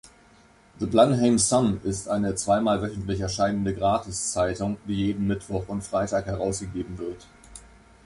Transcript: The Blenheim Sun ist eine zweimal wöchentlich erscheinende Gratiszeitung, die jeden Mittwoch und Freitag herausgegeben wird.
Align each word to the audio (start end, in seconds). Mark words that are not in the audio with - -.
The 0.79 0.87
Blenheim 0.87 1.37
Sun 1.37 1.79
ist 1.83 2.07
eine 2.09 2.33
zweimal 2.33 2.81
wöchentlich 2.81 3.19
erscheinende 3.19 3.75
Gratiszeitung, 3.75 4.77
die 4.87 4.95
jeden 4.95 5.27
Mittwoch 5.27 5.67
und 5.69 5.83
Freitag 5.83 6.25
herausgegeben 6.25 6.97
wird. 6.97 7.27